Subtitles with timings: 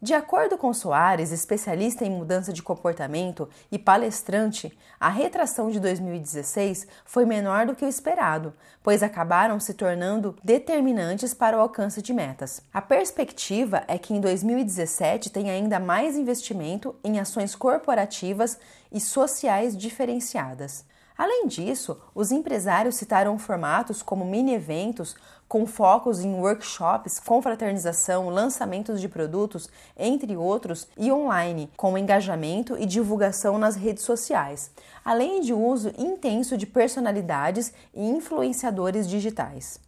[0.00, 6.86] De acordo com Soares, especialista em mudança de comportamento e palestrante, a retração de 2016
[7.04, 12.14] foi menor do que o esperado, pois acabaram se tornando determinantes para o alcance de
[12.14, 12.62] metas.
[12.72, 18.56] A perspectiva é que em 2017 tenha ainda mais investimento em ações corporativas
[18.92, 20.84] e sociais diferenciadas.
[21.18, 25.16] Além disso, os empresários citaram formatos como mini-eventos
[25.48, 32.86] com focos em workshops, confraternização, lançamentos de produtos, entre outros, e online, com engajamento e
[32.86, 34.70] divulgação nas redes sociais,
[35.04, 39.80] além de uso intenso de personalidades e influenciadores digitais.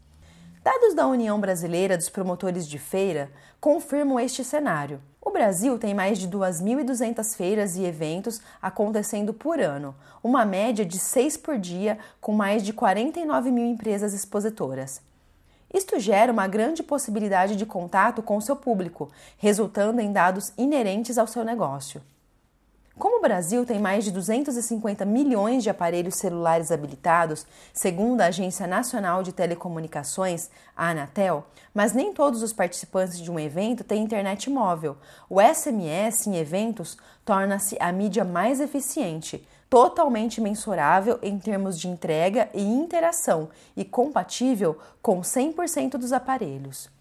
[0.65, 3.31] Dados da União Brasileira dos Promotores de Feira
[3.61, 5.01] confirmam este cenário.
[5.41, 11.35] Brasil tem mais de 2.200 feiras e eventos acontecendo por ano, uma média de seis
[11.35, 15.01] por dia, com mais de 49 mil empresas expositoras.
[15.73, 19.09] Isto gera uma grande possibilidade de contato com seu público,
[19.39, 22.03] resultando em dados inerentes ao seu negócio.
[23.01, 28.67] Como o Brasil tem mais de 250 milhões de aparelhos celulares habilitados, segundo a Agência
[28.67, 34.51] Nacional de Telecomunicações, a Anatel, mas nem todos os participantes de um evento têm internet
[34.51, 34.99] móvel,
[35.31, 42.51] o SMS em eventos torna-se a mídia mais eficiente, totalmente mensurável em termos de entrega
[42.53, 47.00] e interação e compatível com 100% dos aparelhos.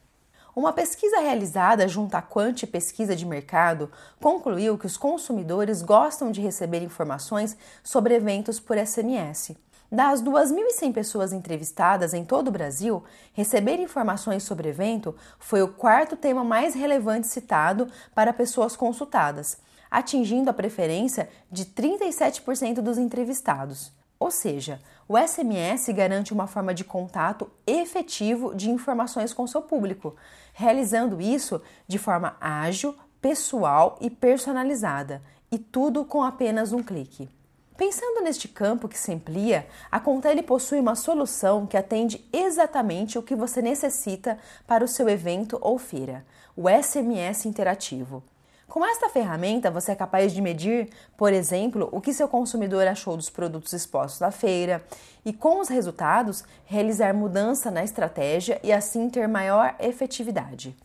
[0.56, 6.42] Uma pesquisa realizada junto à Quant Pesquisa de Mercado concluiu que os consumidores gostam de
[6.42, 9.56] receber informações sobre eventos por SMS.
[9.92, 16.16] Das 2.100 pessoas entrevistadas em todo o Brasil, receber informações sobre evento foi o quarto
[16.16, 19.58] tema mais relevante citado para pessoas consultadas,
[19.90, 23.99] atingindo a preferência de 37% dos entrevistados.
[24.19, 30.16] Ou seja, o SMS garante uma forma de contato efetivo de informações com seu público,
[30.53, 37.30] realizando isso de forma ágil, pessoal e personalizada, e tudo com apenas um clique.
[37.78, 43.24] Pensando neste campo que se amplia, a Contele possui uma solução que atende exatamente o
[43.24, 44.38] que você necessita
[44.68, 46.25] para o seu evento ou feira,
[46.57, 48.22] o SMS interativo.
[48.69, 53.18] Com esta ferramenta, você é capaz de medir, por exemplo, o que seu consumidor achou
[53.18, 54.84] dos produtos expostos na feira
[55.25, 60.77] e, com os resultados, realizar mudança na estratégia e assim ter maior efetividade.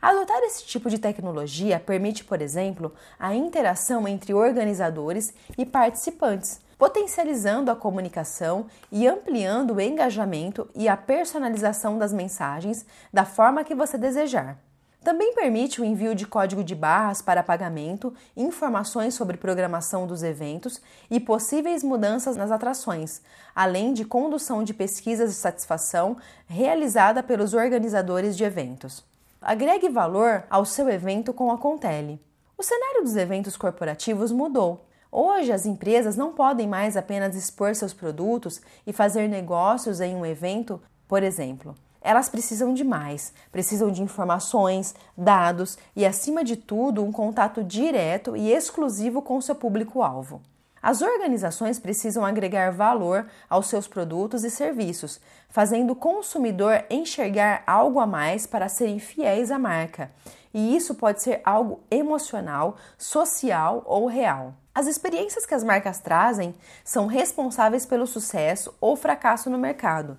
[0.00, 7.70] Adotar esse tipo de tecnologia permite, por exemplo, a interação entre organizadores e participantes, potencializando
[7.70, 13.96] a comunicação e ampliando o engajamento e a personalização das mensagens da forma que você
[13.96, 14.58] desejar.
[15.02, 20.80] Também permite o envio de código de barras para pagamento, informações sobre programação dos eventos
[21.10, 23.20] e possíveis mudanças nas atrações,
[23.52, 26.16] além de condução de pesquisas de satisfação
[26.46, 29.04] realizada pelos organizadores de eventos.
[29.40, 32.20] Agregue valor ao seu evento com a Contele.
[32.56, 34.86] O cenário dos eventos corporativos mudou.
[35.10, 40.24] Hoje, as empresas não podem mais apenas expor seus produtos e fazer negócios em um
[40.24, 40.80] evento
[41.12, 47.12] Por exemplo, elas precisam de mais, precisam de informações, dados e, acima de tudo, um
[47.12, 50.40] contato direto e exclusivo com seu público-alvo.
[50.82, 58.00] As organizações precisam agregar valor aos seus produtos e serviços, fazendo o consumidor enxergar algo
[58.00, 60.10] a mais para serem fiéis à marca.
[60.52, 64.54] E isso pode ser algo emocional, social ou real.
[64.74, 70.16] As experiências que as marcas trazem são responsáveis pelo sucesso ou fracasso no mercado.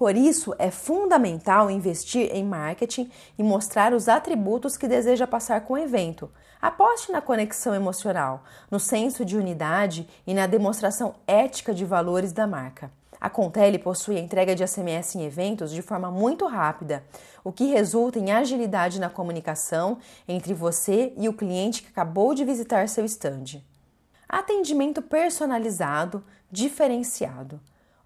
[0.00, 5.74] Por isso, é fundamental investir em marketing e mostrar os atributos que deseja passar com
[5.74, 6.32] o evento.
[6.58, 12.46] Aposte na conexão emocional, no senso de unidade e na demonstração ética de valores da
[12.46, 12.90] marca.
[13.20, 17.04] A Contele possui a entrega de SMS em eventos de forma muito rápida,
[17.44, 22.42] o que resulta em agilidade na comunicação entre você e o cliente que acabou de
[22.42, 23.62] visitar seu estande.
[24.26, 27.60] Atendimento personalizado, diferenciado.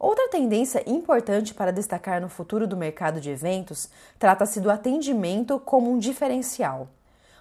[0.04, 5.90] Outra tendência importante para destacar no futuro do mercado de eventos trata-se do atendimento como
[5.90, 6.88] um diferencial.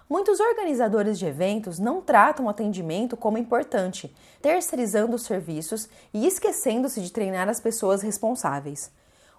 [0.08, 7.02] Muitos organizadores de eventos não tratam o atendimento como importante, terceirizando os serviços e esquecendo-se
[7.02, 8.90] de treinar as pessoas responsáveis.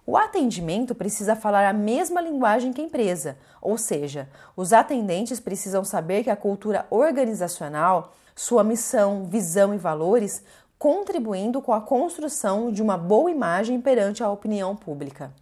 [0.06, 5.84] O atendimento precisa falar a mesma linguagem que a empresa, ou seja, os atendentes precisam
[5.84, 10.44] saber que a cultura organizacional, sua missão, visão e valores
[10.78, 15.32] contribuindo com a construção de uma boa imagem perante a opinião pública.